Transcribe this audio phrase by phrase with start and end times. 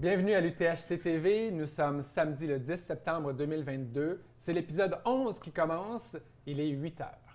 [0.00, 1.50] Bienvenue à l'UTHC TV.
[1.50, 4.22] Nous sommes samedi le 10 septembre 2022.
[4.38, 6.16] C'est l'épisode 11 qui commence.
[6.46, 7.29] Il est 8 heures.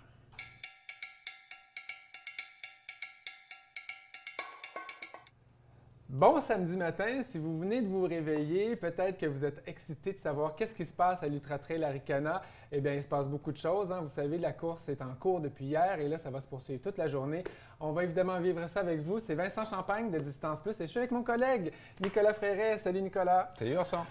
[6.08, 10.20] Bon samedi matin, si vous venez de vous réveiller, peut-être que vous êtes excité de
[10.20, 12.44] savoir qu'est-ce qui se passe à l'Ultra Trail Aricana.
[12.72, 13.92] Eh bien, il se passe beaucoup de choses.
[13.92, 14.02] hein.
[14.02, 16.80] Vous savez, la course est en cours depuis hier et là, ça va se poursuivre
[16.80, 17.44] toute la journée.
[17.80, 19.20] On va évidemment vivre ça avec vous.
[19.20, 22.78] C'est Vincent Champagne de Distance Plus et je suis avec mon collègue Nicolas Fréret.
[22.78, 23.52] Salut Nicolas.
[23.58, 24.06] Salut Vincent.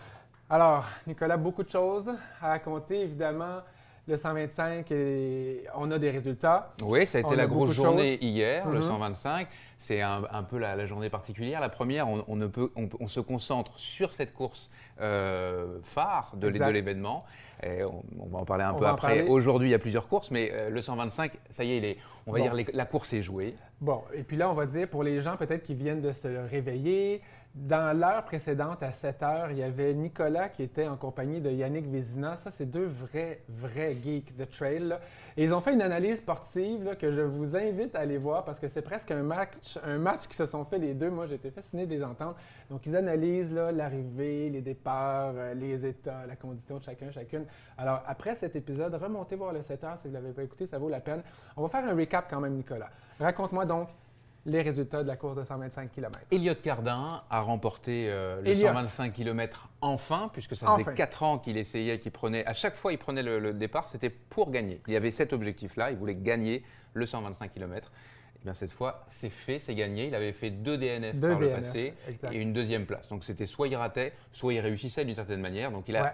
[0.50, 2.10] Alors, Nicolas, beaucoup de choses
[2.42, 3.02] à raconter.
[3.02, 3.60] Évidemment,
[4.06, 6.74] le 125, et on a des résultats.
[6.82, 8.88] Oui, ça a été On la grosse journée hier, le Mhm.
[8.88, 9.48] 125.
[9.78, 11.60] C'est un, un peu la, la journée particulière.
[11.60, 16.32] La première, on, on ne peut, on, on se concentre sur cette course euh, phare
[16.36, 17.24] de, l'événement.
[17.62, 19.26] Et On, va en parler un peu après.
[19.26, 21.96] Aujourd'hui, il y a plusieurs courses, mais euh, le 125, ça y est, il est-
[22.26, 22.44] on va Bon.
[22.44, 23.54] dire les- la course est jouée.
[23.80, 26.28] Bon, et puis là, on va dire pour les gens peut-être qui viennent de se
[26.50, 27.22] réveiller,
[27.54, 31.52] dans l'heure précédente, à 7 heures, il y avait Nicolas qui était en compagnie de
[31.52, 32.36] Yannick Vézina.
[32.36, 34.96] Ça, c'est deux vrais, vrais geeks de trail.
[35.36, 38.58] Et ils ont fait une analyse sportive que je vous invite à aller voir parce
[38.58, 41.10] que c'est presque un match, un match qui se sont fait les deux.
[41.10, 42.34] Moi, été fasciné de les entendre.
[42.70, 47.46] Donc, ils analysent l'arrivée, les départs, euh, les états, la condition de chacun, chacune.
[47.78, 50.66] Alors, après cet épisode, remontez voir le 7 heures si vous ne l'avez pas écouté,
[50.66, 51.22] ça vaut la peine.
[51.56, 52.90] On va faire un recap quand même, Nicolas.
[53.20, 53.90] Raconte-moi donc
[54.46, 56.18] les résultats de la course de 125 km.
[56.30, 58.68] Elliot Cardin a remporté euh, le Elliott.
[58.74, 60.92] 125 km enfin, puisque ça faisait Enfin.
[60.92, 64.10] 4 ans qu'il essayait, qu'il prenait, à chaque fois il prenait le, le départ, c'était
[64.10, 64.80] pour gagner.
[64.86, 67.90] Il y avait cet objectif-là, il voulait gagner le 125 km.
[68.36, 70.08] Et bien cette fois, c'est fait, c'est gagné.
[70.08, 72.32] Il avait fait deux DNF Deux par le passé exact.
[72.34, 73.08] et une deuxième place.
[73.08, 75.70] Donc c'était soit il ratait, soit il réussissait d'une certaine manière.
[75.70, 76.12] Donc il a, Ouais.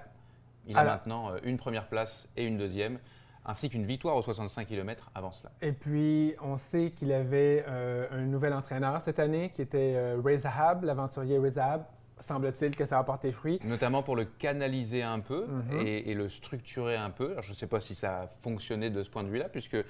[0.69, 3.01] il a Alors- maintenant euh, une première place et une deuxième,
[3.47, 5.51] ainsi qu'une victoire aux 65 km avant cela.
[5.63, 10.21] Et puis, on sait qu'il avait euh, un nouvel entraîneur cette année qui était euh,
[10.25, 11.85] Ray Zahab, l'aventurier Ray Zahab.
[12.23, 13.59] Semble-t-il que ça a porté fruit.
[13.65, 15.87] Notamment pour le canaliser un peu Mhm.
[15.87, 17.31] et, et le structurer un peu.
[17.31, 19.73] Alors, je ne sais pas si ça a fonctionné de ce point de vue-là, puisque
[19.75, 19.85] euh,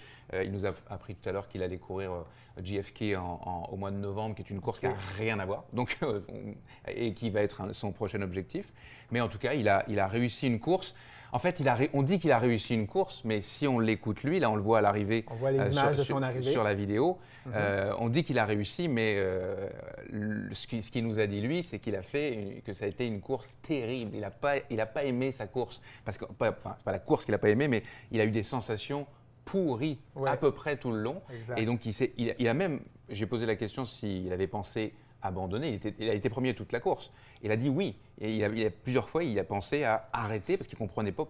[0.44, 2.22] il nous a appris tout à l'heure qu'il allait courir euh,
[2.62, 5.44] JFK en- en- au mois de novembre, qui est une course qui n'a rien à
[5.44, 6.22] voir, donc, on-
[6.88, 8.72] et qui va être un- son prochain objectif.
[9.10, 10.94] Mais en tout cas, il a, il a réussi une course.
[11.32, 13.78] En fait, il a ré- on dit qu'il a réussi une course, mais si on
[13.78, 16.08] l'écoute lui, là on le voit à l'arrivée On voit les euh, images sur, de
[16.08, 16.50] son arrivée.
[16.52, 17.18] sur la vidéo.
[17.46, 17.52] Mhm.
[17.54, 19.68] Euh, on dit qu'il a réussi, mais euh,
[20.10, 22.88] le- ce qu'il nous a dit lui, c'est qu'il a fait une- que ça a
[22.88, 24.10] été une course terrible.
[24.14, 26.98] Il n'a pas, il a pas aimé sa course parce que, pas- enfin, pas la
[26.98, 29.06] course qu'il n'a pas aimé, mais il a eu des sensations
[29.44, 30.28] pourries Ouais.
[30.30, 31.22] à peu près tout le long.
[31.32, 31.58] Exact.
[31.58, 31.94] Et donc il,
[32.38, 35.68] il a même, j'ai posé la question s'il avait pensé abandonner.
[35.68, 37.10] Il, était- il a été premier toute la course.
[37.42, 37.96] Il a dit oui.
[38.20, 41.12] Et il a, il a- plusieurs fois, il a pensé à arrêter parce qu'il comprenait
[41.12, 41.26] pas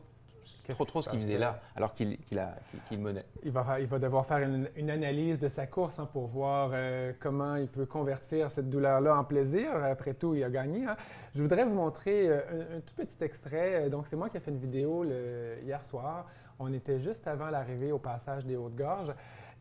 [0.68, 1.60] trop trop ce qu'il faisait là?
[1.74, 2.40] alors qu'il qu'il-
[2.88, 3.24] qu'il menait.
[3.42, 6.70] Il va, il va devoir faire une, une analyse de sa course hein, pour voir
[6.72, 9.74] euh, comment il peut convertir cette douleur-là en plaisir.
[9.84, 10.84] Après tout, il a gagné.
[10.86, 10.96] hein.
[11.34, 13.86] Je voudrais vous montrer euh, un, un tout petit extrait.
[13.86, 16.26] Euh, Donc, c'est moi qui ai fait une vidéo le- hier soir.
[16.60, 19.12] On était juste avant l'arrivée au passage des Hautes-Gorges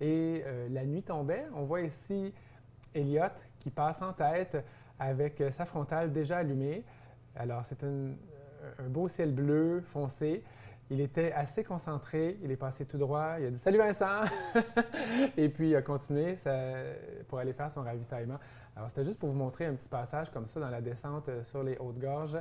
[0.01, 1.46] et euh, la nuit tombait.
[1.56, 2.34] On voit ici
[2.94, 3.24] Elliot
[3.60, 4.58] qui passe en tête
[5.00, 6.84] avec euh, sa frontale déjà allumée.
[7.36, 8.18] Alors, c'est une-
[8.80, 10.44] un beau ciel bleu foncé.
[10.92, 14.22] Il était assez concentré, il est passé tout droit, il a dit Salut Vincent
[15.38, 16.52] Et puis il a continué ça-
[17.28, 18.40] pour aller faire son ravitaillement.
[18.76, 21.44] Alors c'était juste pour vous montrer un petit passage comme ça dans la descente euh,
[21.44, 22.38] sur les Hautes-Gorges.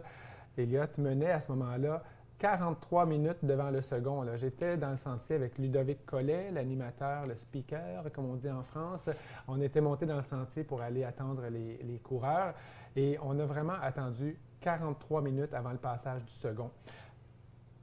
[0.57, 2.03] Elliot menait à ce moment-là
[2.38, 4.25] 43 minutes devant le second.
[4.37, 9.09] J'étais dans le sentier avec Ludovic Collet, l'animateur, le speaker, comme on dit en France.
[9.49, 12.54] On était monté dans le sentier pour aller attendre les, les coureurs
[12.94, 16.71] et on a vraiment attendu 43 minutes avant le passage du second.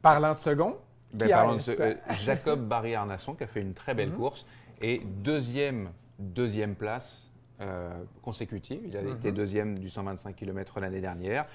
[0.01, 0.77] Parlant de second,
[1.13, 1.93] Ben, qui de ce- euh,
[2.23, 4.15] Jacob Barry-Arnasson qui a fait une très belle Mhm.
[4.17, 4.45] course
[4.81, 5.89] et deuxième,
[6.19, 7.29] deuxième place
[7.61, 8.81] euh, consécutive.
[8.85, 9.15] Il a Mhm.
[9.15, 11.45] été deuxième du 125 km l'année dernière.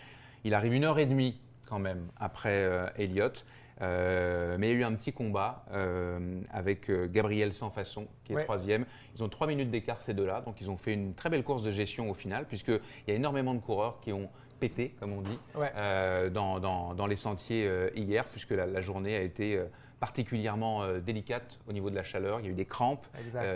[0.44, 1.38] Il arrive une heure et demie
[1.70, 3.46] quand même après euh, Elliott.
[3.80, 8.32] Euh, mais il y a eu un petit combat euh, avec Gabriel Sans Façon, qui
[8.32, 8.44] est Ouais.
[8.44, 8.84] troisième.
[9.16, 11.62] Ils ont trois minutes d'écart ces deux-là, donc ils ont fait une très belle course
[11.62, 14.28] de gestion au final, puisqu'il y a énormément de coureurs qui ont
[14.58, 15.72] pété, comme on dit, Ouais.
[15.76, 19.58] euh, dans, dans- dans les sentiers hier, puisque la, la journée a été
[19.98, 22.40] particulièrement délicate au niveau de la chaleur.
[22.40, 23.06] Il y a eu des crampes,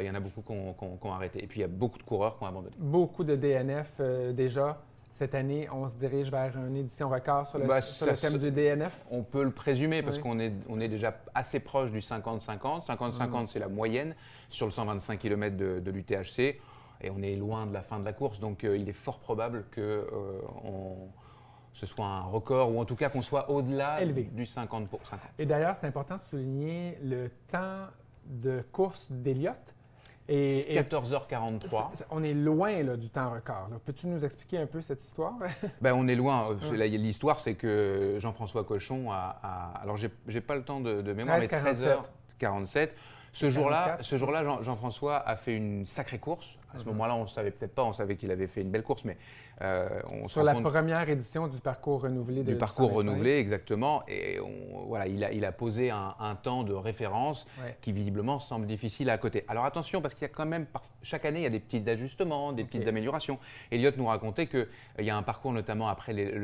[0.00, 1.44] il y en a beaucoup qui ont, arrêté.
[1.44, 2.74] Et puis il y a beaucoup de coureurs qui ont abandonné.
[2.78, 4.00] Beaucoup de DNF
[4.32, 4.80] déjà.
[5.14, 8.36] Cette année, on se dirige vers une édition record sur le, sur ça le thème
[8.36, 9.06] du DNF.
[9.12, 10.22] On peut le présumer parce Oui.
[10.24, 12.84] qu'on est, on est déjà assez proche du 50-50.
[12.84, 13.46] 50-50, Mhm.
[13.46, 14.16] c'est la moyenne
[14.48, 16.60] sur le 125 km de, de l'UTHC.
[17.00, 18.40] Et on est loin de la fin de la course.
[18.40, 21.06] Donc euh, il est fort probable que euh, on-
[21.72, 25.20] ce soit un record ou en tout cas qu'on soit au-delà du 50 pour 50.
[25.38, 27.86] Et d'ailleurs, c'est important de souligner le temps
[28.26, 29.73] de course d'Eliott.
[30.28, 32.06] Et, 14h43.
[32.10, 33.68] on est loin là, du temps record.
[33.84, 35.34] Peux-tu nous expliquer un peu cette histoire?
[35.82, 36.56] ben, on est loin.
[36.72, 41.38] L'histoire, c'est que Jean-François Cochon a, Alors, j'ai n'ai pas le temps de, de mémoire,
[41.38, 42.90] mais 13h47.
[43.32, 46.56] Ce jour-là, ce jour-là, Jean-François a fait une sacrée course.
[46.74, 46.90] À ce mhm.
[46.92, 49.16] moment-là, on ne savait peut-être pas, on savait qu'il avait fait une belle course, mais
[49.62, 54.02] euh, on sur la première édition du parcours renouvelé de du parcours renouvelé, exactement.
[54.08, 54.38] Et
[54.86, 57.46] voilà, il a, il a posé un, temps de référence
[57.80, 59.44] qui visiblement semble difficile à côté.
[59.48, 60.66] Alors attention, parce qu'il y a quand même
[61.02, 63.38] chaque année, il y a des petits ajustements, des petites améliorations.
[63.70, 64.66] Elliot nous racontait qu'il
[65.00, 66.34] y a un parcours, notamment après les,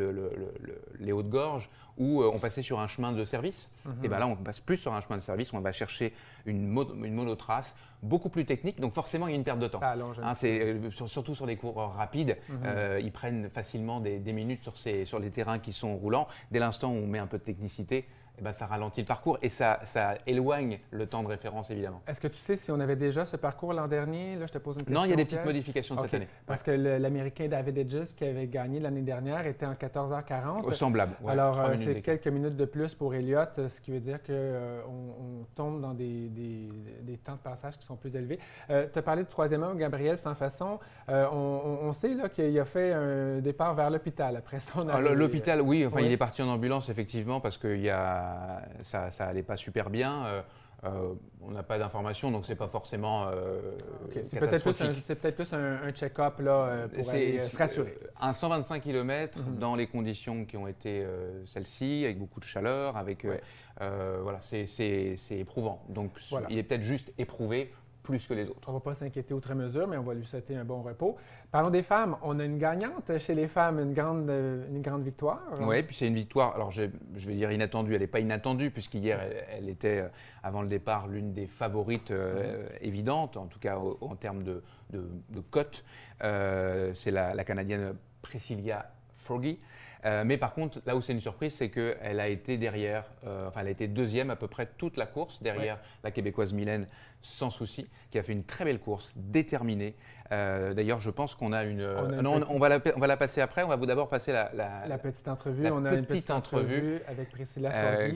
[0.98, 1.68] les Hautes-Gorges,
[2.00, 3.70] où euh, on passait sur un chemin de service.
[3.84, 4.04] Mhm.
[4.04, 6.14] Et bien là, on passe plus sur un chemin de service, on va chercher
[6.46, 9.80] une, une monotrace beaucoup plus technique, donc forcément il y a une perte de temps.
[10.22, 12.58] Hein, c'est, euh, surtout sur les coureurs rapides, mhm.
[12.64, 16.28] euh, ils prennent facilement des, des minutes sur, ces, sur les terrains qui sont roulants.
[16.50, 18.06] Dès l'instant où on met un peu de technicité,
[18.40, 22.00] eh ben, ça ralentit le parcours et ça, ça, éloigne le temps de référence, évidemment.
[22.06, 24.36] Est-ce que tu sais si on avait déjà ce parcours l'an dernier?
[24.36, 24.98] Là, je te pose une question.
[24.98, 26.28] Non, il y a des petites modifications de cette année.
[26.46, 30.72] Parce que l'Américain David Edges, qui avait gagné l'année dernière, était en 14h40.
[30.72, 31.12] semblable.
[31.28, 34.80] Alors, euh, c'est quelques minutes de plus pour Elliott, ce qui veut dire qu'on euh,
[34.88, 38.38] on tombe dans des, des, temps de passage qui sont plus élevés.
[38.70, 40.78] Euh, tu as parlé du troisième homme, Gabriel Sans Façon.
[41.08, 45.84] On, sait qu'il a fait un départ vers l'hôpital après son ah, L'hôpital, oui.
[45.84, 48.29] Enfin, il est parti en ambulance, effectivement, parce qu'il y a
[48.82, 50.26] ça, ça allait pas super bien.
[50.26, 50.42] Euh,
[50.84, 51.12] euh,
[51.42, 53.28] on n'a pas d'informations, donc c'est pas forcément.
[53.28, 53.60] Euh,
[54.26, 57.98] c'est peut-être plus un, check-up là, pour aller se rassurer.
[58.18, 59.58] Un 125 km mhm.
[59.58, 61.06] dans les conditions qui ont été
[61.44, 63.26] celles-ci, avec beaucoup de chaleur, avec
[63.78, 65.84] voilà, c'est éprouvant.
[65.90, 66.12] Donc
[66.48, 68.68] il est peut-être juste éprouvé plus que les autres.
[68.68, 71.16] On ne va pas s'inquiéter outre mesure, mais on va lui souhaiter un bon repos.
[71.50, 72.16] Parlons des femmes.
[72.22, 75.40] On a une gagnante chez les femmes, une grande, une grande victoire.
[75.60, 76.82] Oui, puis c'est une victoire, alors je,
[77.14, 77.94] vais dire inattendue.
[77.94, 79.20] Elle n'est pas inattendue, puisqu'hier,
[79.50, 80.08] elle, était, euh,
[80.42, 84.62] avant le départ, l'une des favorites euh, évidentes, en tout cas en termes de,
[84.92, 85.84] de, cote.
[86.22, 89.58] Euh, c'est la, la, Canadienne Priscilla Froggy.
[90.04, 93.48] Euh, mais par contre, là où c'est une surprise, c'est qu'elle a été derrière, euh,
[93.48, 96.86] enfin, elle a été deuxième à peu près toute la course, derrière la Québécoise Mylène,
[97.22, 99.94] sans souci, qui a fait une très belle course, déterminée.
[100.32, 101.86] Euh, d'ailleurs, je pense qu'on a une.
[102.22, 103.62] non, on, va la, on va la passer après.
[103.62, 105.68] On va vous d'abord passer la, la, petite entrevue.
[105.70, 107.70] on a une petite entrevue, avec Priscilla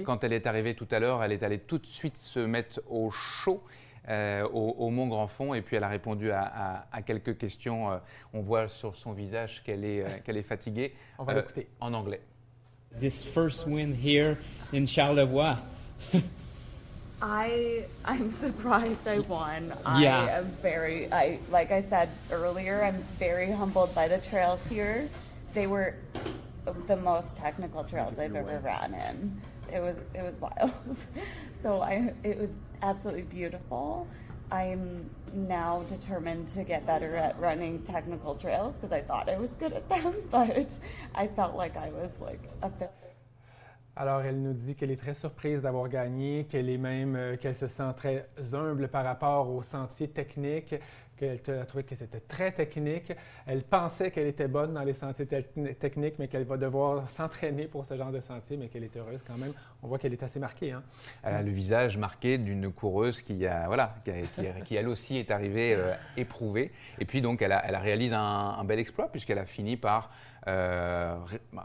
[0.04, 2.80] Quand elle est arrivée tout à l'heure, elle est allée tout de suite se mettre
[2.88, 3.62] au chaud.
[4.08, 7.90] Euh, au, Mont Grand Fond et puis elle a répondu à, quelques questions.
[7.90, 7.96] Euh,
[8.34, 10.94] on voit sur son visage qu'elle est, euh, qu'elle est fatiguée.
[11.18, 12.20] On va l'écouter en anglais.
[13.00, 14.36] This first win here
[14.72, 15.56] in Charlevoix.
[17.22, 19.72] I I'm surprised I won.
[19.98, 20.24] Yeah.
[20.24, 25.08] I am very I like I said earlier, I'm very humbled by the trails here.
[25.54, 25.94] They were
[26.86, 29.40] the most technical trails I've ever ran in.
[29.72, 31.04] It was it was wild.
[31.62, 34.06] so I it was absolutely beautiful.
[34.50, 39.54] I'm now determined to get better at running technical trails because I thought I was
[39.56, 40.78] good at them, but
[41.14, 42.70] I felt like I was like a
[43.96, 47.54] Alors, elle nous dit qu'elle est très surprise d'avoir gagné, qu'elle est même, euh, qu'elle
[47.54, 50.74] se sent très humble par rapport aux sentiers techniques,
[51.16, 53.12] qu'elle a trouvé que c'était très technique.
[53.46, 57.84] Elle pensait qu'elle était bonne dans les sentiers techniques, mais qu'elle va devoir s'entraîner pour
[57.84, 59.52] ce genre de sentier, mais qu'elle est heureuse quand même.
[59.82, 60.72] On voit qu'elle est assez marquée.
[60.72, 60.82] Hein?
[61.22, 63.94] Elle a le visage marqué d'une coureuse qui, a, voilà,
[64.64, 66.72] qui, elle aussi est arrivée euh, éprouvée.
[66.98, 70.10] Et puis donc, elle, réalise un, bel exploit puisqu'elle a fini par
[70.46, 71.16] euh,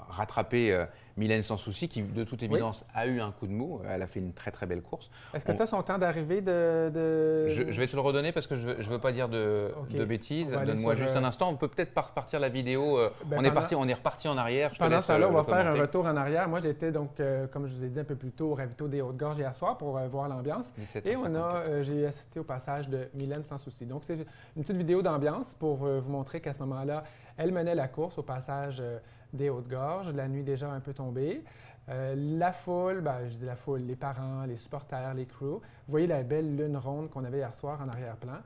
[0.10, 0.86] rattraper euh,
[1.20, 3.82] Mylène sans souci, qui de toute évidence a eu un coup de mou.
[3.88, 5.12] Elle a fait une très très belle course.
[5.34, 8.56] Est-ce que tu as son temps d'arrivée de, Je, vais te le redonner parce que
[8.56, 9.72] je ne veux, pas dire de,
[10.06, 10.50] bêtises.
[10.50, 11.50] Donne-moi juste un euh, instant.
[11.50, 12.98] On peut peut-être partir la vidéo.
[13.26, 14.74] Ben, on, est parti, on est reparti en arrière.
[14.74, 16.48] Je pendant ce temps-là, on va faire un retour en arrière.
[16.48, 17.12] Moi, j'étais donc,
[17.52, 19.78] comme je vous ai dit un peu plus tôt, au ravito des Hautes-Gorges hier soir
[19.78, 20.66] pour voir l'ambiance.
[21.06, 23.86] Et on a, j'ai assisté au passage de Mylène sans souci.
[23.86, 24.16] Donc, c'est
[24.56, 27.04] une petite vidéo d'ambiance pour vous montrer qu'à ce moment-là,
[27.40, 29.00] elle menait la course au passage euh,
[29.34, 31.44] des Hautes-Gorges, la nuit déjà un peu tombée.
[31.90, 35.60] Euh, la foule, ben, je dis la foule, les parents, les supporters, les crews.
[35.60, 38.38] Vous voyez la belle lune ronde qu'on avait hier soir en arrière-plan.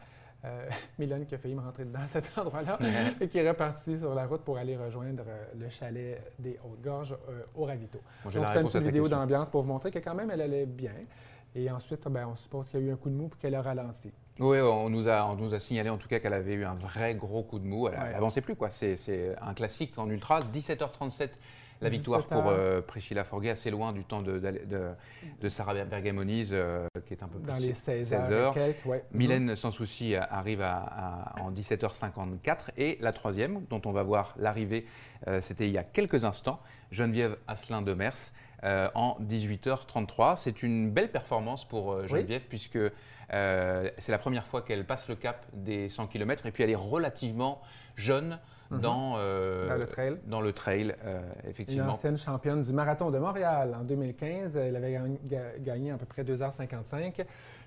[0.45, 0.69] Euh,
[1.27, 2.77] qui a failli me rentrer dedans à cet endroit-là
[3.21, 5.23] et qui est reparti sur la route pour aller rejoindre
[5.57, 7.15] le chalet des Hautes-Gorges
[7.55, 7.99] au Ravito.
[8.25, 10.65] Bon, Donc, c'est une petite vidéo d'ambiance pour vous montrer que quand même, elle allait
[10.65, 10.91] bien.
[11.55, 13.55] Et ensuite, ben, on suppose qu'il y a eu un coup de mou pour qu'elle
[13.55, 14.11] a ralenti.
[14.39, 16.73] Oui, on nous, a, on nous a signalé en tout cas qu'elle avait eu un
[16.73, 17.87] vrai gros coup de mou.
[17.87, 18.69] Elle n'avançait plus, quoi.
[18.69, 20.39] C'est un classique en ultra.
[20.39, 21.29] 17h37,
[21.81, 26.87] la victoire pour euh, Priscilla Forget, assez loin du temps de, de, Sarah Bergamoniz, euh,
[27.05, 28.55] qui est un peu plus Dans les 16 heures.
[29.11, 29.55] Mylène, mhm.
[29.55, 32.71] sans souci, arrive à, en 17h54.
[32.77, 34.85] Et la troisième, dont on va voir l'arrivée,
[35.27, 36.59] euh, c'était il y a quelques instants,
[36.91, 38.31] Geneviève Asselin de Mers.
[38.63, 40.37] euh, en 18h33.
[40.37, 42.79] C'est une belle performance pour euh, Geneviève puisque
[43.32, 46.70] euh, c'est la première fois qu'elle passe le cap des 100 km et puis elle
[46.72, 47.62] est relativement
[47.96, 48.39] jeune
[48.72, 48.80] Mhm.
[48.82, 50.18] dans, euh, Dans le trail.
[50.25, 51.92] Dans le trail, euh, Une effectivement.
[51.92, 54.56] ancienne championne du marathon de Montréal en 2015.
[54.56, 57.24] Elle avait gagné, ga- gagné à peu près 2h55.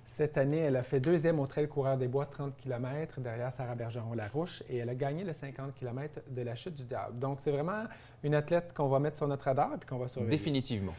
[0.06, 3.74] Cette année, elle a fait deuxième au Trail Coureur des Bois, 30 km, derrière Sarah
[3.74, 7.18] Bergeron-Larouche, et elle a gagné le 50 km de la chute du diable.
[7.18, 7.84] Donc, c'est vraiment
[8.22, 10.30] une athlète qu'on va mettre sur notre radar et qu'on va surveiller.
[10.36, 10.94] Définitivement.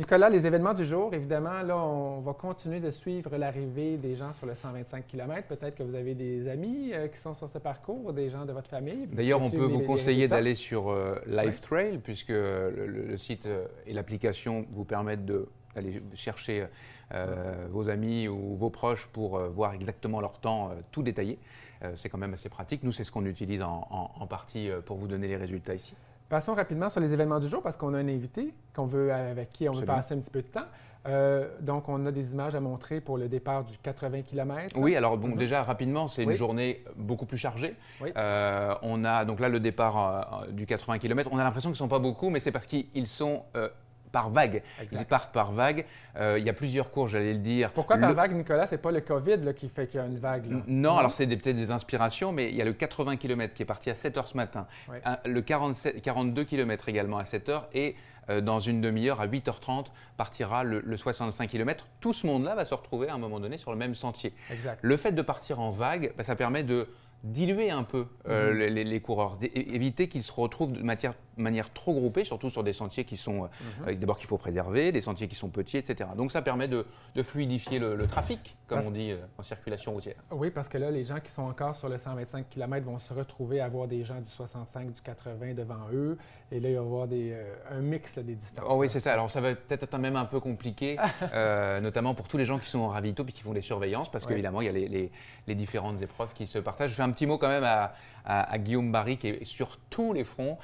[0.00, 4.32] Nicolas, les événements du jour, évidemment, là, on va continuer de suivre l'arrivée des gens
[4.32, 5.46] sur le 125 km.
[5.46, 8.52] Peut-être que vous avez des amis euh, qui sont sur ce parcours, des gens de
[8.52, 9.06] votre famille.
[9.08, 13.44] D'ailleurs, on peut vous les- conseiller d'aller sur euh, Live Trail, puisque le, le- site
[13.44, 16.64] euh, et l'application vous permettent d'aller chercher
[17.12, 21.38] euh, vos amis ou vos proches pour euh, voir exactement leur temps euh, tout détaillé.
[21.82, 22.82] Euh, c'est quand même assez pratique.
[22.84, 25.74] Nous, c'est ce qu'on utilise en, en- en partie euh, pour vous donner les résultats
[25.74, 25.94] ici.
[26.30, 29.52] Passons rapidement sur les événements du jour parce qu'on a un invité qu'on veut, avec
[29.52, 30.64] qui on veut passer un petit peu de temps.
[31.08, 34.76] Euh, donc, on a des images à montrer pour le départ du 80 km.
[34.78, 35.36] Oui, alors bon, Mhm.
[35.36, 36.34] déjà rapidement, c'est Oui.
[36.34, 37.74] une journée beaucoup plus chargée.
[38.00, 38.12] Oui.
[38.16, 41.30] Euh, on a donc là le départ euh, du 80 km.
[41.32, 43.68] On a l'impression qu'ils ne sont pas beaucoup, mais c'est parce qu'ils sont euh,
[44.10, 44.62] par vague.
[44.82, 45.00] Exact.
[45.00, 45.84] Ils partent par vague.
[46.16, 47.70] Euh, il y a plusieurs cours, j'allais le dire.
[47.72, 48.66] Pourquoi par Le- vague, Nicolas?
[48.66, 50.50] C'est pas le COVID là, qui fait qu'il y a une vague.
[50.50, 50.58] là.
[50.66, 53.66] Non, alors c'est peut-être des inspirations, mais il y a le 80 km qui est
[53.66, 54.96] parti à 7 h ce matin, Oui.
[55.04, 57.94] Un- le 47 42 km également à 7 h et
[58.28, 59.86] euh, dans une demi-heure, à 8h30,
[60.16, 61.86] partira le, le 65 km.
[62.00, 64.32] Tout ce monde-là va se retrouver à un moment donné sur le même sentier.
[64.52, 64.78] Exact.
[64.82, 66.88] Le fait de partir en vague, bah, ça permet de
[67.24, 68.58] diluer un peu euh, Mhm.
[68.74, 72.72] les, les- coureurs, éviter qu'ils se retrouvent de matière- manière trop groupée, surtout sur des
[72.72, 73.96] sentiers qui sont euh, Mhm.
[73.96, 76.10] d'abord qu'il faut préserver, des sentiers qui sont petits, etc.
[76.16, 79.42] Donc ça permet de, de fluidifier le, le trafic, comme Parce- on dit euh, en
[79.42, 80.16] circulation routière.
[80.30, 83.12] Oui, parce que là, les gens qui sont encore sur le 125 km vont se
[83.12, 86.16] retrouver à avoir des gens du 65, du 80 devant eux.
[86.52, 88.64] Et là, il va y avoir des, euh, un mix là, des distances.
[88.68, 89.12] Oh oui, c'est ça.
[89.12, 90.96] Alors ça va peut-être être même un peu compliqué,
[91.32, 94.10] euh, notamment pour tous les gens qui sont en ravito et qui font des surveillances,
[94.10, 94.30] parce Ouais.
[94.30, 95.12] qu'évidemment, il y a les, les-
[95.46, 96.90] les différentes épreuves qui se partagent.
[96.90, 99.78] Je fais un petit mot quand même à, à- à Guillaume Barry, qui est sur
[99.90, 100.58] tous les fronts.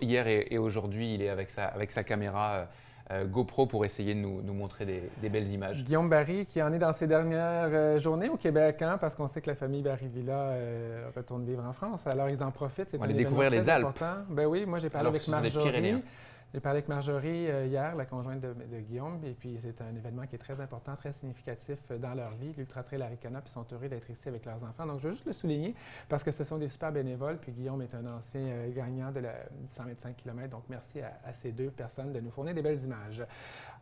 [0.00, 2.64] Hier et, et aujourd'hui, il est avec sa, avec sa caméra euh,
[3.12, 5.84] euh, GoPro pour essayer de nous, nous montrer des, des belles images.
[5.84, 9.28] Guillaume Barry, qui en est dans ses dernières euh, journées au Québec, hein, parce qu'on
[9.28, 12.04] sait que la famille Barry-Villa euh, retourne vivre en France.
[12.08, 12.88] Alors, ils en profitent.
[12.94, 13.86] On va découvrir les Alpes.
[13.86, 14.22] important.
[14.28, 16.02] Ben oui, moi, j'ai parlé Alors avec Marjorie.
[16.56, 20.26] J'ai parlé avec Marjorie euh, hier, la conjointe de, Guillaume, et puis c'est un événement
[20.26, 23.52] qui est très important, très significatif euh, dans leur vie, l'Ultra Trail Arikana, puis ils
[23.52, 24.86] sont heureux d'être ici avec leurs enfants.
[24.86, 25.74] Donc, je veux juste le souligner
[26.08, 29.20] parce que ce sont des super bénévoles, puis Guillaume est un ancien euh, gagnant de
[29.20, 32.82] la, du 125 km, donc merci à ces deux personnes de nous fournir des belles
[32.82, 33.22] images.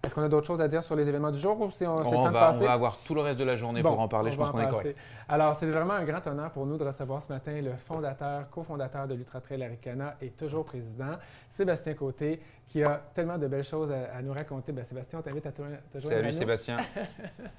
[0.04, 1.96] Est-ce qu'on a d'autres choses à dire sur les événements du jour ou si on,
[2.04, 3.82] c'est le On temps de va, on va avoir tout le reste de la journée
[3.82, 4.32] Bon, pour en parler.
[4.32, 4.96] Je pense en qu'on est correct.
[5.28, 9.06] Alors, c'est vraiment un grand honneur pour nous de recevoir ce matin le fondateur, cofondateur
[9.08, 11.16] de l'Ultra Trail Arikana et toujours président,
[11.50, 14.72] Sébastien Côté, qui a tellement de belles choses à, à nous raconter.
[14.72, 16.32] Ben, Sébastien, on t'invite à te, te joindre Salut.
[16.32, 16.76] Sébastien,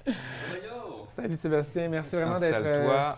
[1.08, 3.12] Salut Sébastien, merci vraiment d'être euh.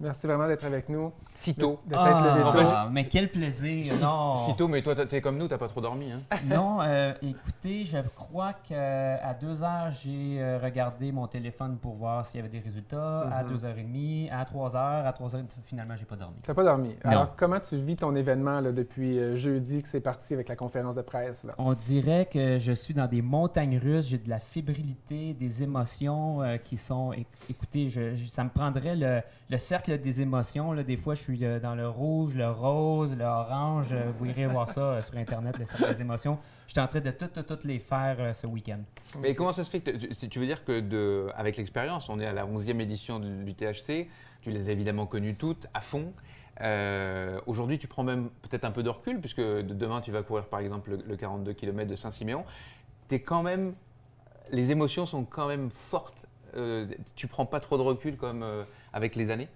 [0.00, 1.12] Merci vraiment d'être avec nous.
[1.34, 1.80] Sitôt.
[1.86, 3.86] De, de Ah, mais quel plaisir!
[4.00, 6.10] Non, Sitôt, mais toi, t'es comme nous, t'as pas trop dormi.
[6.12, 6.20] Hein?
[6.46, 12.24] non euh, écoutez, je crois qu'à 2 heures, j'ai euh, regardé mon téléphone pour voir
[12.26, 13.20] s'il y avait des résultats.
[13.32, 13.56] À Mhm.
[13.56, 14.76] 2h30, à 3h,
[15.06, 16.36] à 3h, finalement, j'ai pas dormi.
[16.42, 16.88] Tu n'as pas dormi.
[17.04, 17.10] Non.
[17.10, 20.56] Alors, comment tu vis ton événement là, depuis euh, jeudi que c'est parti avec la
[20.56, 21.42] conférence de presse?
[21.44, 21.54] Là?
[21.58, 26.42] On dirait que je suis dans des montagnes russes, j'ai de la fébrilité, des émotions
[26.42, 27.12] euh, qui sont.
[27.12, 30.74] éc- Écoutez, je- je- ça me prendrait le, le cercle des émotions.
[30.74, 33.88] Des fois, je suis euh, dans le rouge, le rose, le orange.
[33.92, 36.38] Euh, Vous irez voir ça euh, sur Internet, le cercle des émotions.
[36.66, 38.80] Je suis en train de toutes, toutes les faire ce week-end.
[39.20, 39.90] Mais comment ça se fait que
[40.26, 44.08] tu, veux dire que avec l'expérience, on est à la 11e édition de l'UTHC,
[44.42, 46.12] tu les as évidemment connues toutes à fond.
[47.46, 50.44] Aujourd'hui, tu prends même peut-être un peu de recul, puisque de- demain, tu vas courir
[50.46, 52.44] par exemple le, le 42 km de Saint-Siméon.
[53.10, 53.74] Quand même,
[54.50, 56.26] les émotions sont quand même fortes.
[56.54, 58.44] Euh, tu prends pas trop de recul comme
[58.92, 59.48] avec les années?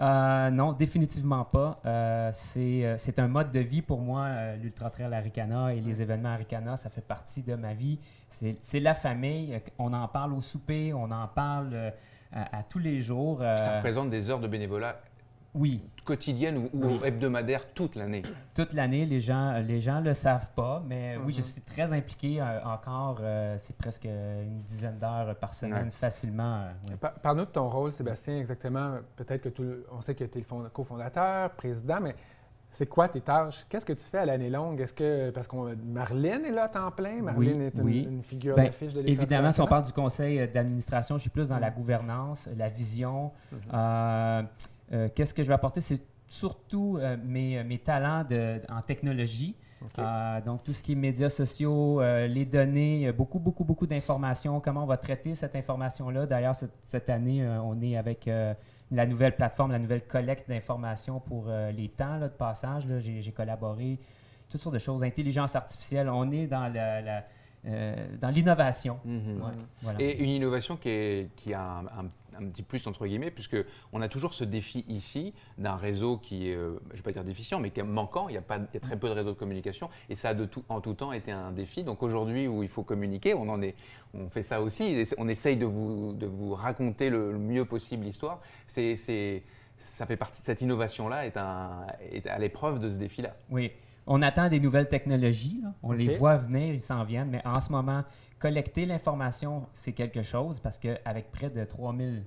[0.00, 1.80] Euh, non, définitivement pas.
[1.86, 5.80] Euh, c'est euh, c'est un mode de vie pour moi, euh, l'Ultra Trail Arikana et
[5.80, 7.98] les événements Arikana, ça fait partie de ma vie.
[8.60, 9.58] C'est la famille.
[9.78, 11.92] On en parle au souper, on en parle
[12.32, 13.38] à, à tous les jours.
[13.38, 15.00] Ça représente des heures de bénévolat
[15.56, 18.22] oui, quotidiennes ou, ou hebdomadaires toute l'année.
[18.54, 21.42] toute l'année, les gens les gens le savent pas, mais oui, je Mhm.
[21.44, 23.18] suis très impliqué euh, encore.
[23.20, 25.90] euh, c'est presque une dizaine d'heures par semaine Ouais.
[25.90, 26.60] facilement.
[26.90, 28.98] euh, Parle-nous de ton rôle, Sébastien, exactement.
[29.16, 32.14] Peut-être que tout le- on sait que tu es le fond- cofondateur, président, mais
[32.76, 33.64] c'est quoi tes tâches?
[33.70, 34.78] Qu'est-ce que tu fais à l'année longue?
[34.82, 35.56] Est-ce que, parce que
[35.86, 38.06] Marlène est là à temps plein, Marlène est une, oui.
[38.10, 41.22] une figure Ben, d'affiche de l'État Évidemment, si on parle du conseil euh, d'administration, je
[41.22, 43.32] suis plus dans la gouvernance, la vision.
[43.50, 43.58] Mhm.
[43.72, 44.42] Euh,
[44.92, 45.80] euh, qu'est-ce que je vais apporter?
[45.80, 49.56] C'est surtout euh, mes, mes talents de- en technologie.
[49.98, 54.60] Euh, donc, tout ce qui est médias sociaux, euh, les données, beaucoup, beaucoup, beaucoup d'informations.
[54.60, 56.26] Comment on va traiter cette information-là?
[56.26, 58.28] D'ailleurs, cette, cette année, on est avec
[58.90, 62.86] la nouvelle plateforme, la nouvelle collecte d'informations pour euh, les temps là, de passage.
[62.98, 63.98] J'ai collaboré,
[64.48, 65.02] toutes sortes de choses.
[65.02, 67.24] Intelligence artificielle, on est dans la-
[68.20, 68.98] dans l'innovation.
[69.04, 69.36] Mhm.
[69.42, 70.00] Ouais, voilà.
[70.00, 73.56] Et une innovation qui, est- qui a un, un- un petit plus, entre guillemets, puisque
[73.94, 77.12] on a toujours ce défi ici d'un réseau qui est, euh, je ne vais pas
[77.12, 78.28] dire déficient, mais qui est manquant.
[78.28, 80.28] Il y, a pas, il y a très peu de réseaux de communication et ça
[80.28, 81.82] a de tout, en tout temps été un défi.
[81.82, 83.74] Donc aujourd'hui, où il faut communiquer, on, en est,
[84.12, 85.02] on fait ça aussi.
[85.16, 88.40] On essaye de vous, de vous raconter le, le mieux possible l'histoire.
[88.66, 89.42] C'est, c'est-
[89.78, 93.34] ça fait partie, cette innovation-là est, un, est à l'épreuve de ce défi-là.
[93.50, 93.72] Oui.
[94.06, 95.60] On attend des nouvelles technologies.
[95.62, 95.72] là.
[95.82, 97.30] On les voit venir, ils s'en viennent.
[97.30, 98.04] Mais en ce moment,
[98.38, 102.24] collecter l'information, c'est quelque chose parce qu'avec près de 3000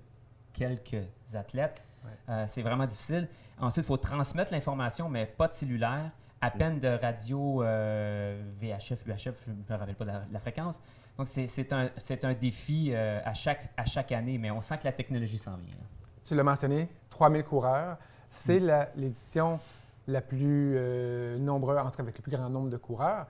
[0.54, 2.12] quelques athlètes, Ouais.
[2.30, 3.28] euh, c'est vraiment difficile.
[3.60, 9.06] Ensuite, il faut transmettre l'information, mais pas de cellulaire, à peine de radio euh, VHF,
[9.06, 10.82] UHF, je ne me rappelle pas de la, de la fréquence.
[11.18, 14.94] Donc, c'est un, défi euh, à, chaque, à chaque année, mais on sent que la
[14.94, 15.76] technologie s'en vient.
[15.76, 15.86] là.
[16.24, 17.96] Tu l'as mentionné, 3000 coureurs.
[17.96, 17.98] Mm.
[18.30, 19.60] C'est la- l'édition
[20.10, 23.28] la plus euh, nombreuse, entre avec le plus grand nombre de coureurs.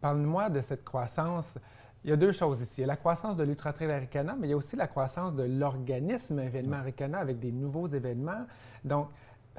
[0.00, 1.58] Parle-moi de cette croissance.
[2.04, 2.76] Il y a deux choses ici.
[2.78, 4.86] Il y a la croissance de l'Ultra Trail Aricana, mais il y a aussi la
[4.86, 8.46] croissance de l'organisme événement Aricana avec des nouveaux événements.
[8.84, 9.08] Donc,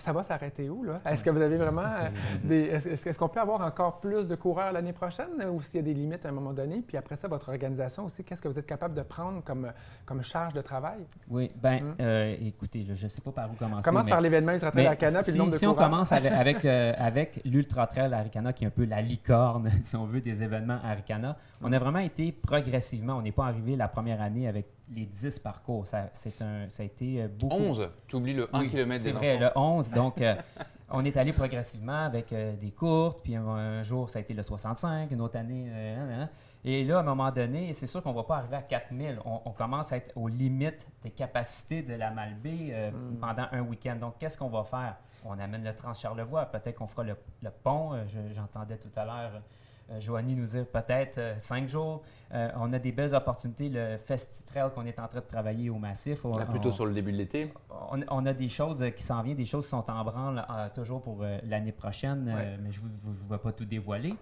[0.02, 1.00] ça va s'arrêter où, là?
[1.06, 2.10] Est-ce que vous avez vraiment euh,
[2.44, 2.62] des...
[2.64, 5.82] Est-ce est-ce qu'on peut avoir encore plus de coureurs l'année prochaine ou s'il y a
[5.84, 6.82] des limites à un moment donné?
[6.86, 9.72] Puis après ça, votre organisation aussi, qu'est-ce que vous êtes capable de prendre comme,
[10.06, 11.00] comme charge de travail?
[11.30, 11.96] Oui, ben, Mm.
[12.02, 13.84] euh, écoutez, je ne sais pas par où commencer.
[13.90, 16.32] Commence mais- par l'événement Ultra Trail puis si, le nombre de si on commence avec,
[16.32, 20.22] avec, euh, avec l'Ultra Trail Aricana, qui est un peu la licorne, si on veut,
[20.22, 23.14] des événements Aricana, on a vraiment été progressivement.
[23.18, 25.88] On n'est pas arrivé la première année avec les 10 parcours.
[25.88, 27.56] Ça, c'est un, ça a été euh, beaucoup.
[27.56, 29.56] 11, tu oublies le 1 Oui, km C'est des vrai, enfants.
[29.56, 29.92] le 11.
[29.92, 30.36] Donc, euh,
[30.90, 34.34] on est allé progressivement avec euh, des courtes, puis un, un jour, ça a été
[34.34, 35.68] le 65, une autre année.
[35.70, 36.26] euh.
[36.64, 39.20] Et là, à un moment donné, c'est sûr qu'on ne va pas arriver à 4000.
[39.26, 43.62] On, on commence à être aux limites des capacités de la Malbaie euh, pendant un
[43.62, 43.96] week-end.
[44.00, 44.96] Donc, qu'est-ce qu'on va faire?
[45.26, 46.46] On amène le Trans-Charlevoix.
[46.46, 47.94] Peut-être qu'on fera le, le pont.
[48.08, 49.42] Je- J'entendais tout à l'heure.
[49.90, 52.02] Euh, Joanie nous dire peut-être euh, cinq jours.
[52.34, 53.68] Euh, on a des belles opportunités.
[53.70, 56.24] Le Festi-Trail qu'on est en train de travailler au massif.
[56.24, 57.52] on- Là, plutôt on- sur le début de l'été.
[57.92, 60.70] on, on a des choses qui s'en viennent, des choses qui sont en branle euh,
[60.74, 62.58] toujours pour euh, l'année prochaine, euh, Ouais.
[62.64, 64.14] mais je ne vais pas tout dévoiler.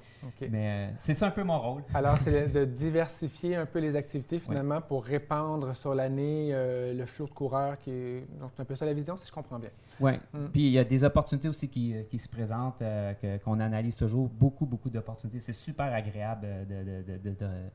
[0.50, 1.84] Mais euh, c'est ça un peu mon rôle.
[1.93, 7.06] Alors, c'est de diversifier un peu les activités finalement pour répandre sur l'année euh, le
[7.06, 8.28] flot de coureurs qui est.
[8.39, 9.69] Donc, c'est un peu ça la vision, si je comprends bien.
[10.00, 10.13] Oui.
[10.34, 10.45] Mm.
[10.52, 13.95] Puis il y a des opportunités aussi qui, qui se présentent, euh, que- qu'on analyse
[13.95, 14.30] toujours.
[14.30, 15.39] Beaucoup, beaucoup d'opportunités.
[15.50, 17.70] C'est super agréable de, de- de- de-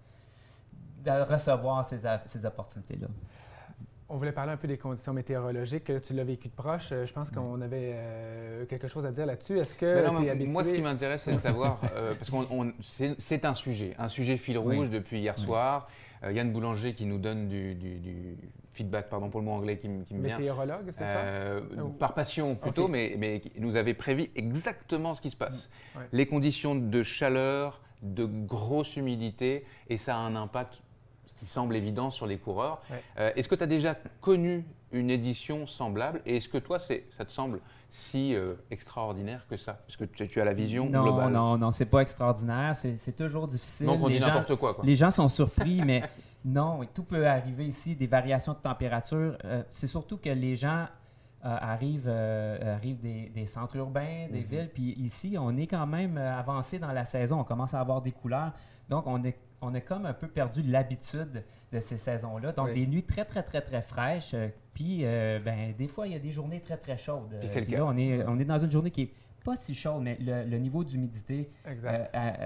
[1.04, 3.08] de recevoir ces, ces opportunités-là.
[4.08, 5.90] On voulait parler un peu des conditions météorologiques.
[6.02, 6.90] Tu l'as vécu de proche.
[6.92, 9.58] Euh, Je pense qu'on avait euh, quelque chose à dire là-dessus?
[9.58, 10.50] Est-ce que non, es habitué?
[10.52, 12.36] Moi, ce qui m'intéresse, c'est de savoir, euh, parce que
[13.18, 14.76] c'est un sujet, un sujet fil Oui.
[14.76, 15.44] rouge depuis hier Oui.
[15.44, 15.88] soir.
[16.22, 18.36] Euh, Yann Boulanger qui nous donne du, du- du
[18.72, 20.38] feedback, pardon pour le mot anglais qui, me- qui me vient.
[20.38, 22.90] Météorologue, c'est Euh, Ou- par passion plutôt, Ok.
[22.90, 25.68] mais, mais nous avait prévu exactement ce qui se passe.
[25.94, 25.98] Mm.
[26.12, 30.80] Les conditions de chaleur, de grosse humidité, et ça a un impact
[31.36, 32.80] qui semble évident sur les coureurs.
[32.90, 33.02] Ouais.
[33.18, 36.22] Euh, est-ce que tu as déjà connu une édition semblable?
[36.26, 37.60] Et est-ce que toi, ça te semble
[37.96, 39.74] si euh, extraordinaire que ça?
[39.74, 41.32] Parce que tu, tu as la vision Non, globale?
[41.32, 42.74] non, non, c'est pas extraordinaire.
[42.74, 43.86] C'est toujours difficile.
[43.86, 44.74] Donc on Les dit gens- n'importe quoi.
[44.74, 44.84] quoi.
[44.84, 46.02] Les gens sont surpris, mais
[46.44, 49.38] non, tout peut arriver ici, des variations de température.
[49.44, 50.86] Euh, c'est surtout que les gens
[51.44, 54.46] euh, arrivent, arrivent des, des centres urbains, des Mhm.
[54.48, 58.02] villes, puis ici, on est quand même avancé dans la saison, on commence à avoir
[58.02, 58.50] des couleurs.
[58.88, 62.52] Donc, on, est, on a comme un peu perdu l'habitude de ces saisons-là.
[62.52, 62.74] Donc, Oui.
[62.74, 64.32] des nuits très, très, très, très fraîches.
[64.34, 67.36] euh, puis, euh, ben, des fois, il y a des journées très, très chaudes.
[67.40, 67.80] Puis c'est le Puis cas.
[67.80, 69.10] là, on est, on est dans une journée qui est
[69.44, 72.04] pas si chaude, mais le, le niveau d'humidité euh,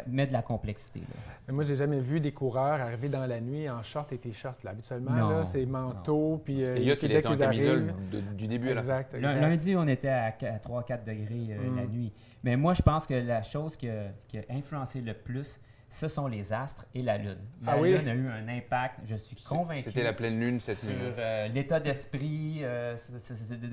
[0.08, 1.00] met de la complexité.
[1.00, 1.52] là.
[1.54, 4.56] Moi, j'ai jamais vu des coureurs arriver dans la nuit en short et t-shirt.
[4.66, 8.70] Habituellement, Non, là, c'est manteau, puis euh, il en qu'ils camisole arrivent- de- du début
[8.70, 8.98] à la fin.
[8.98, 9.40] Exact, Lun- exact.
[9.48, 11.76] Lundi, on était à, 3-4 degrés euh, Mm.
[11.76, 12.12] la nuit.
[12.42, 16.06] Mais moi, je pense que la chose qui a, qui a influencé le plus, ce
[16.06, 17.38] sont les astres et la Lune.
[17.64, 17.96] La Ah oui?
[17.96, 20.96] Lune a eu un impact, je suis convaincu, C'était la pleine lune cette sur nuit.
[21.18, 22.94] euh, l'état d'esprit, euh,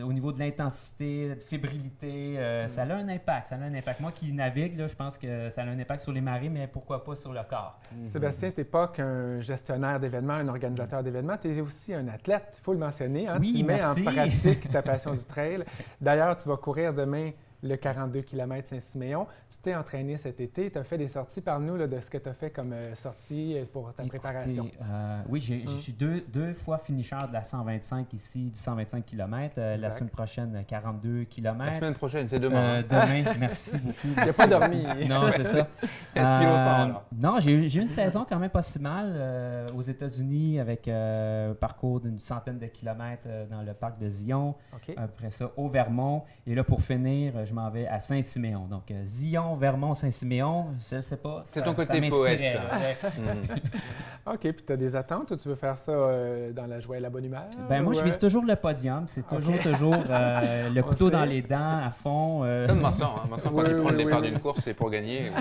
[0.03, 2.35] au niveau de l'intensité, de fébrilité.
[2.37, 2.67] euh, Mm.
[2.69, 3.47] Ça a un impact.
[3.47, 3.99] Ça a un impact.
[3.99, 6.67] Moi qui navigue, là, je pense que ça a un impact sur les marées, mais
[6.67, 7.79] pourquoi pas sur le corps.
[8.05, 12.53] Sébastien, tu n'es pas qu'un gestionnaire d'événements, un organisateur d'événements, tu es aussi un athlète,
[12.57, 13.27] il faut le mentionner.
[13.27, 13.37] hein.
[13.39, 14.07] Oui, tu mets merci.
[14.07, 15.63] en pratique ta passion du trail.
[15.99, 17.31] D'ailleurs, tu vas courir demain
[17.65, 19.25] le 42 km Saint-Siméon.
[19.49, 21.41] Tu t'es entraîné cet été, tu as fait des sorties.
[21.41, 24.19] Parle-nous là, de ce que tu as fait comme euh, sortie euh, pour ta Écoutez,
[24.19, 24.67] préparation.
[24.81, 25.67] euh, oui, j'ai- Hum.
[25.69, 29.55] je suis deux, deux fois finisher de la 125 ici, du 125 km.
[29.59, 29.91] la Exact.
[29.93, 31.75] semaine prochaine, 42 La km.
[31.75, 32.79] semaine prochaine, c'est demain.
[32.79, 32.83] hein.
[32.87, 33.95] demain, merci beaucoup.
[34.05, 34.83] Il n'a pas dormi.
[35.09, 35.67] Non, c'est ça.
[36.15, 39.81] Longtemps, non, j'ai eu, j'ai eu une saison quand même pas si mal euh, aux
[39.81, 44.55] États-Unis avec euh, un parcours d'une centaine de kilomètres euh, dans le parc de Zion.
[44.73, 44.93] OK.
[44.97, 46.23] Après ça, au Vermont.
[46.45, 48.65] Et là, pour finir, euh, je m'en vais à Saint-Siméon.
[48.69, 51.41] Donc, euh, Zion, Vermont, Saint-Siméon, je ne sais pas.
[51.45, 52.59] C'est ton côté poète, ça.
[53.17, 54.33] Mhm.
[54.33, 56.97] OK, puis tu as des attentes ou tu veux faire ça euh, dans la joie
[56.97, 57.43] et la bonne humeur?
[57.69, 59.03] Ben, moi, je ou, vise euh, toujours le podium.
[59.07, 62.41] C'est toujours, toujours euh, le On couteau dans les dents à fond.
[62.43, 63.15] euh, Comme Vincent.
[63.23, 63.35] Hein.
[63.43, 65.31] Quand Oui, il prend le départ oui, d'une course, c'est pour gagner.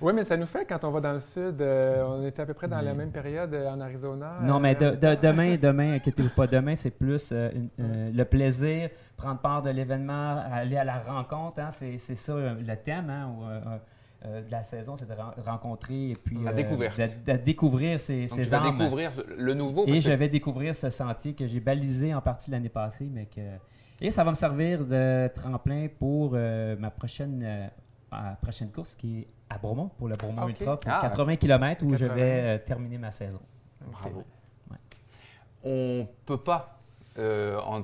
[0.00, 2.46] Oui, mais ça nous fait, quand on va dans le sud, euh, on était à
[2.46, 2.96] peu près dans la Oui.
[2.98, 4.32] même période euh, en Arizona.
[4.42, 8.10] Non, euh, mais de- de- demain, demain, inquiétez-vous pas, demain, c'est plus euh, une- euh,
[8.12, 11.61] le plaisir, prendre part de l'événement, aller à la rencontre.
[11.70, 13.60] C'est ça euh, le thème hein, euh,
[14.24, 16.98] euh, de la saison, c'est de ren- rencontrer et puis La découverte.
[16.98, 18.76] de, de découvrir ces, Donc, ces âmes.
[18.78, 19.84] découvrir le nouveau.
[19.86, 23.40] Et je vais découvrir ce sentier que j'ai balisé en partie l'année passée, mais que
[24.00, 27.70] et ça va me servir de tremplin pour ma prochaine
[28.42, 30.48] prochaine course qui est à Bromont pour le Bromont.
[30.48, 31.00] Ultra pour Ah.
[31.02, 32.14] 80 km où je 80.
[32.14, 33.40] vais euh, terminer ma saison.
[33.90, 34.24] Bravo.
[34.70, 34.76] Ouais.
[35.64, 36.81] On peut pas
[37.18, 37.82] euh, en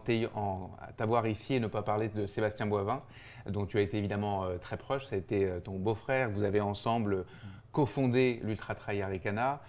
[0.96, 3.02] t'avoir ici et ne pas parler de Sébastien Boivin,
[3.46, 5.06] dont tu as été évidemment euh, très proche.
[5.06, 6.30] Ça a été euh, ton beau-frère.
[6.30, 7.24] Vous avez ensemble
[7.72, 9.60] cofondé l'Ultra Trail Aricana.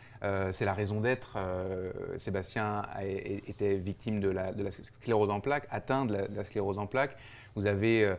[0.51, 1.37] C'est la raison d'être.
[2.17, 6.87] Sébastien a- é- était victime de la, sclérose en plaques, atteint de la, sclérose en
[6.87, 7.15] plaques.
[7.55, 8.15] Vous avez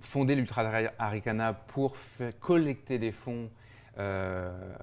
[0.00, 1.96] fondé l'Ultra Trail Aricana pour
[2.40, 3.50] collecter des fonds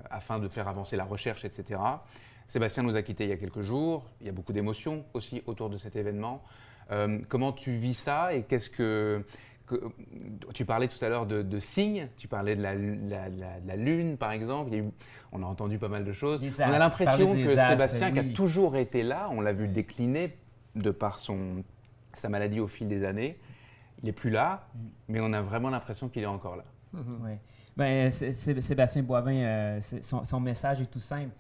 [0.09, 1.79] afin de faire avancer la recherche, etc.
[2.47, 4.05] Sébastien nous a quittés il y a quelques jours.
[4.21, 6.43] Il y a beaucoup d'émotions aussi autour de cet événement.
[6.91, 9.25] Euh, comment tu vis ça et qu'est-ce que,
[9.65, 9.81] que-
[10.53, 12.07] tu parlais tout à l'heure de, de signes.
[12.17, 14.73] Tu parlais de la, la- la- la lune, par exemple.
[14.73, 14.91] A eu-
[15.33, 16.41] on a entendu pas mal de choses.
[16.41, 19.67] Les on a l'impression que astres, Sébastien, qui a toujours été là, on l'a vu
[19.67, 20.37] décliner
[20.75, 21.63] de par son,
[22.13, 23.37] sa maladie au fil des années.
[24.01, 24.67] Il n'est plus là,
[25.09, 26.63] mais on a vraiment l'impression qu'il est encore là.
[26.93, 27.19] Mhm.
[27.25, 27.31] Oui.
[27.75, 31.31] Ben, Sébastien Boivin, euh, son, son message est tout simple.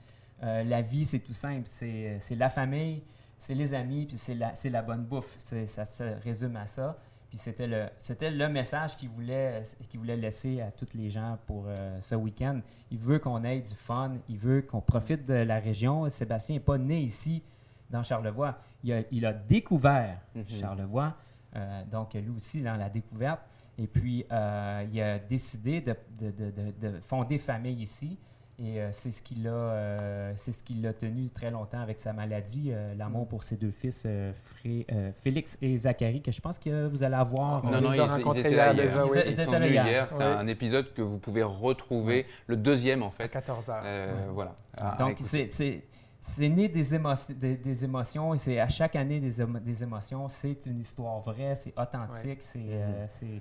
[0.43, 1.63] Euh, la vie, c'est tout simple.
[1.65, 3.03] C'est c'est la famille,
[3.37, 4.35] c'est les amis, puis c'est
[4.69, 5.35] la, bonne bouffe.
[5.39, 6.97] Ça se résume à ça.
[7.29, 11.99] Puis c'était le, message qu'il voulait, qu'il voulait laisser à toutes les gens pour euh,
[11.99, 12.61] ce week-end.
[12.89, 16.07] Il veut qu'on ait du fun, il veut qu'on profite de la région.
[16.07, 17.43] Sébastien n'est pas né ici,
[17.89, 18.57] dans Charlevoix.
[18.83, 20.45] Il a, il a découvert Mhm.
[20.47, 21.17] Charlevoix,
[21.55, 23.41] euh, donc lui aussi dans la découverte.
[23.77, 28.17] Et puis, euh, il a décidé de, de- de- de- de fonder famille ici.
[28.59, 31.99] Et euh, c'est ce qui l'a euh, c'est ce qui l'a tenu très longtemps avec
[31.99, 36.31] sa maladie, euh, l'amour pour ses deux fils, euh, Fré- euh, Félix et Zachary, que
[36.31, 37.63] je pense que vous allez avoir.
[37.63, 38.75] On non, non, les ils, a étaient là hier.
[38.75, 39.19] déjà, Ils oui.
[39.27, 40.07] Ils sont là venus hier.
[40.09, 40.23] C'est Oui.
[40.23, 43.29] un épisode que vous pouvez retrouver, le deuxième en À fait.
[43.29, 43.81] 14 heures.
[43.85, 44.33] Euh, Ouais.
[44.33, 44.55] Voilà.
[44.75, 45.83] à- à Donc, c'est- c'est
[46.19, 49.83] c'est né des, émotions des, des émotions et c'est à chaque année des, émo- des
[49.83, 50.27] émotions.
[50.29, 53.39] C'est une histoire vraie, c'est authentique, c'est euh, c'est-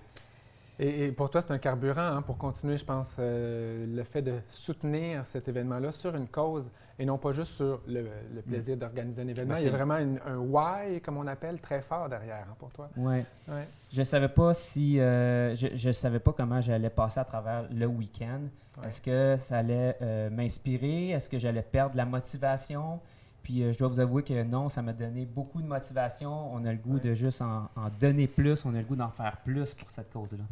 [0.78, 4.20] Et, et pour toi, c'est un carburant hein, pour continuer, je pense, euh, le fait
[4.22, 6.64] de soutenir cet événement-là sur une cause
[6.98, 9.54] et non pas juste sur le, le plaisir d'organiser un événement.
[9.54, 12.54] Ben, Il y a vraiment une- un why, comme on appelle, très fort derrière hein,
[12.58, 12.90] pour toi.
[12.96, 13.24] ouais.
[13.48, 13.68] Ouais.
[13.90, 17.86] Je savais pas si euh, je, je savais pas comment j'allais passer à travers le
[17.86, 18.40] week-end.
[18.78, 18.88] Ouais.
[18.88, 21.10] Est-ce que ça allait euh, m'inspirer?
[21.10, 23.00] Est-ce que j'allais perdre la motivation?
[23.42, 26.52] Puis euh, je dois vous avouer que non, ça m'a donné beaucoup de motivation.
[26.52, 27.00] On a le goût Ouais.
[27.00, 28.64] de juste en, en donner plus.
[28.64, 30.44] On a le goût d'en faire plus pour cette cause-là.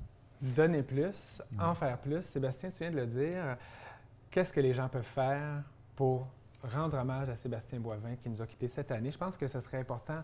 [0.44, 1.64] Donner plus, Ouais.
[1.64, 2.22] en faire plus.
[2.22, 3.56] Sébastien, tu viens de le dire.
[4.30, 5.62] Qu'est-ce que les gens peuvent faire
[5.96, 6.26] pour
[6.62, 9.10] rendre hommage à Sébastien Boivin qui nous a quittés cette année?
[9.10, 10.22] Je pense que ce serait important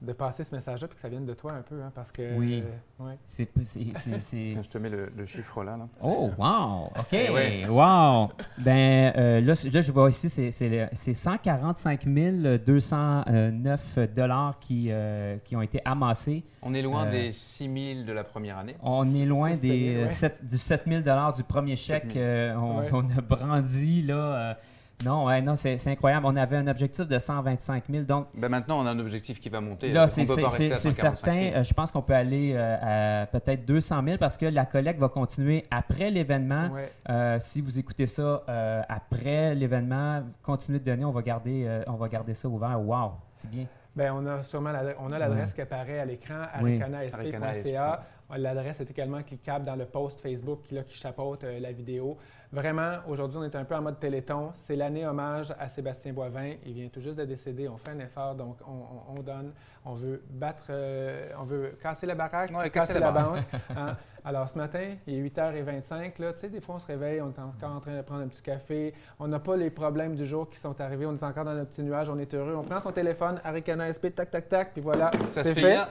[0.00, 2.34] de passer ce message-là puis que ça vienne de toi un peu, hein, parce que...
[2.36, 2.62] Oui.
[2.64, 3.18] euh, ouais.
[3.26, 5.76] C'est c'est- c'est- c'est- Tiens, je te mets le, le chiffre là.
[5.76, 5.86] là.
[6.02, 6.86] Oh, wow!
[6.98, 7.12] OK!
[7.12, 7.66] Eh ouais.
[7.68, 8.30] Wow!
[8.58, 14.88] Ben, euh, là, là, je vois ici, c'est- c'est le- c'est 145 209 dollars qui,
[14.90, 16.44] euh, qui ont été amassés.
[16.62, 18.76] On est loin Euh, des 6 000 de la première année.
[18.82, 20.06] On est loin des, bien, ouais.
[20.06, 22.24] euh, sept- du 7 000 dollars du premier 7 chèque 000.
[22.24, 22.88] euh, on, Ouais.
[22.92, 24.56] on a brandi, là.
[25.04, 26.26] Non, ouais, non, c'est incroyable.
[26.26, 29.48] On avait un objectif de 125 000, donc Ben maintenant, on a un objectif qui
[29.48, 29.92] va monter.
[29.92, 31.40] Là, c'est peut c'est- pas rester c'est- à c'est 145 certain.
[31.42, 31.54] 000.
[31.56, 35.00] Euh, je pense qu'on peut aller euh, à peut-être 200 000 parce que la collecte
[35.00, 36.68] va continuer après l'événement.
[36.72, 36.90] Ouais.
[37.08, 41.04] Euh, si vous écoutez ça euh, après l'événement, continuez de donner.
[41.04, 42.80] On va garder, on va garder ça ouvert.
[42.80, 43.64] Wow, c'est bien.
[44.00, 48.02] Bien, on a sûrement l'adresse, on a l'adresse qui apparaît à l'écran, aricana.sp.ca.
[48.34, 52.16] L'adresse est également cliquable dans le post Facebook qui, là, qui chapeaute euh, la vidéo.
[52.50, 54.52] Vraiment, aujourd'hui, on est un peu en mode téléthon.
[54.66, 56.54] C'est l'année hommage à Sébastien Boivin.
[56.64, 57.68] Il vient tout juste de décéder.
[57.68, 59.52] On fait un effort, donc on, donne.
[59.84, 63.44] On veut battre, euh, on veut casser la baraque, casser, la, banque.
[63.76, 63.96] Hein.
[64.24, 66.20] Alors, ce matin, il est 8h25.
[66.20, 68.22] Là, tu sais, des fois, on se réveille, on est encore en train de prendre
[68.22, 68.94] un petit café.
[69.18, 71.06] On n'a pas les problèmes du jour qui sont arrivés.
[71.06, 72.08] On est encore dans notre petit nuage.
[72.08, 72.54] On est heureux.
[72.54, 75.10] On prend son téléphone, Aricana SP, tac, tac, tac, puis voilà.
[75.30, 75.74] Ça se fait.
[75.74, 75.88] Hein?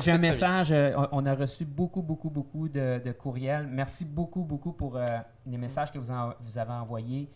[0.00, 0.72] J'ai un, message.
[0.72, 3.66] Euh, on a reçu beaucoup, beaucoup, beaucoup de, courriels.
[3.70, 5.04] Merci beaucoup, beaucoup pour euh,
[5.46, 7.30] les messages que vous, vous avez envoyés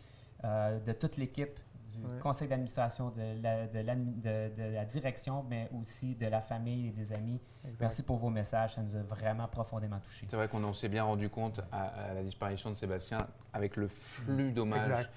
[0.45, 1.59] euh, de toute l'équipe
[1.95, 7.13] du conseil d'administration, de la, de, la, direction, mais aussi de la famille et des
[7.13, 7.41] amis.
[7.81, 10.27] Merci pour vos messages, ça nous a vraiment profondément touchés.
[10.29, 13.19] C'est vrai qu'on s'est bien rendu compte à, la disparition de Sébastien
[13.53, 15.09] avec le flux d'hommages,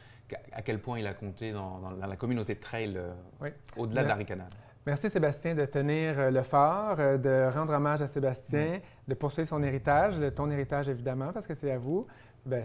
[0.51, 4.47] à quel point il a compté dans, la communauté de trail euh, au-delà d'Aricana.
[4.87, 9.49] Merci Sébastien de tenir euh, le phare, euh, de rendre hommage à Sébastien, de poursuivre
[9.49, 12.07] son héritage, ton héritage évidemment, parce que c'est à vous.
[12.47, 12.63] Ben,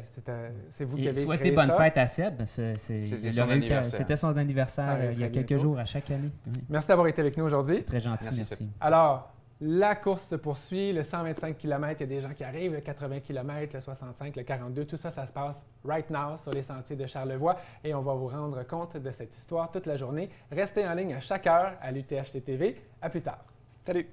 [0.70, 2.42] c'est vous qui avez Souhaitez bonne fête à Seb.
[2.46, 6.30] C'était son anniversaire, il y a quelques jours à chaque année.
[6.68, 7.76] Merci d'avoir été avec nous aujourd'hui.
[7.76, 8.68] C'est très gentil, merci.
[8.80, 9.32] Alors,
[9.64, 12.80] la course se poursuit, le 125 km, il y a des gens qui arrivent, le
[12.80, 16.64] 80 km, le 65, le 42, tout ça, ça se passe right now sur les
[16.64, 20.30] sentiers de Charlevoix et on va vous rendre compte de cette histoire toute la journée.
[20.50, 22.76] Restez en ligne à chaque heure à l'UTHC TV.
[23.00, 23.44] À plus tard.
[23.86, 24.08] Salut!